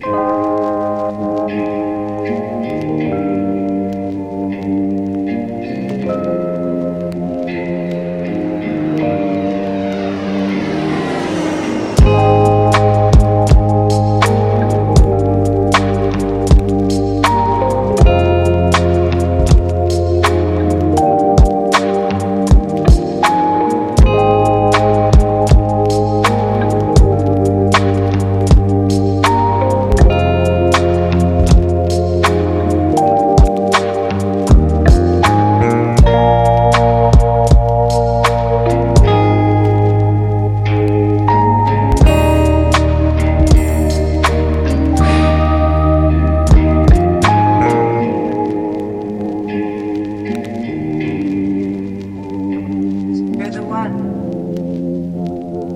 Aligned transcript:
you 0.00 0.27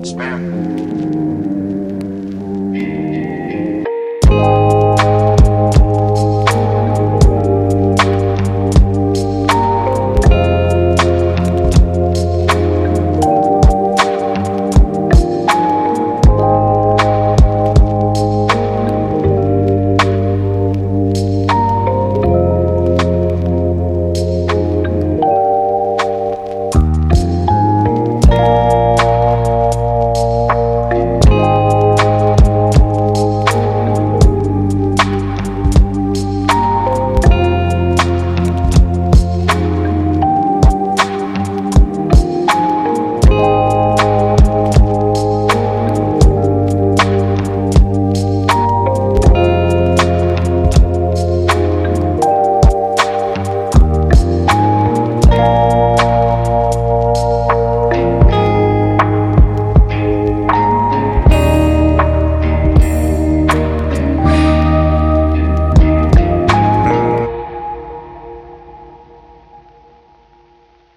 Spare. 0.03 1.02